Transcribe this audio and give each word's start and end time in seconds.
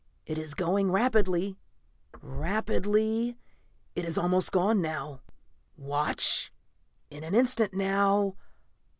It 0.25 0.39
is 0.39 0.55
going 0.55 0.91
rapidly... 0.91 1.59
rapidly... 2.23 3.37
it 3.95 4.03
is 4.03 4.17
almost 4.17 4.51
gone 4.51 4.81
now! 4.81 5.21
Watch... 5.77 6.51
In 7.11 7.23
an 7.23 7.35
instant 7.35 7.75
now 7.75 8.35